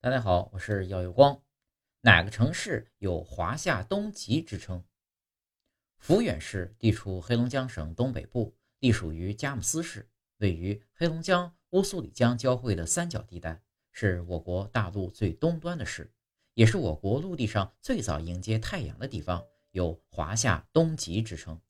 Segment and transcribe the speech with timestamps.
[0.00, 1.42] 大家好，我是耀有光。
[2.02, 4.84] 哪个城市有华夏东极之称？
[6.00, 16.12] 抚远市地处黑龙江省东北部，隶属于佳木斯市，位于黑龙江乌苏里江交汇的三角地带，是我国大陆最东端的市，
[16.54, 21.60] 也是我国陆地上最早迎接太阳的地方，有华夏东极之称。